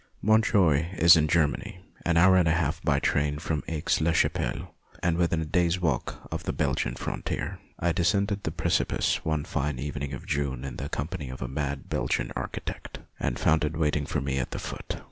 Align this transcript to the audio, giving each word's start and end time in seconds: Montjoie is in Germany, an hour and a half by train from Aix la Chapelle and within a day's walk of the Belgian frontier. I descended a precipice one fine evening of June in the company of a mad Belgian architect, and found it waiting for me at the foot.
Montjoie 0.23 0.95
is 0.97 1.15
in 1.15 1.27
Germany, 1.27 1.79
an 2.07 2.17
hour 2.17 2.35
and 2.35 2.47
a 2.47 2.53
half 2.53 2.81
by 2.81 2.99
train 2.99 3.37
from 3.37 3.63
Aix 3.67 4.01
la 4.01 4.11
Chapelle 4.13 4.73
and 5.03 5.15
within 5.15 5.41
a 5.41 5.45
day's 5.45 5.79
walk 5.79 6.27
of 6.31 6.41
the 6.45 6.53
Belgian 6.53 6.95
frontier. 6.95 7.59
I 7.77 7.91
descended 7.91 8.39
a 8.47 8.49
precipice 8.49 9.23
one 9.23 9.43
fine 9.45 9.77
evening 9.77 10.11
of 10.13 10.25
June 10.25 10.65
in 10.65 10.77
the 10.77 10.89
company 10.89 11.29
of 11.29 11.43
a 11.43 11.47
mad 11.47 11.87
Belgian 11.87 12.31
architect, 12.35 12.97
and 13.19 13.37
found 13.37 13.63
it 13.63 13.77
waiting 13.77 14.07
for 14.07 14.21
me 14.21 14.39
at 14.39 14.49
the 14.49 14.57
foot. 14.57 14.97